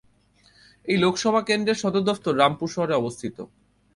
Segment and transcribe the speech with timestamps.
[0.85, 3.37] এই লোকসভা কেন্দ্রের সদর দফতর রামপুর শহরে অবস্থিত।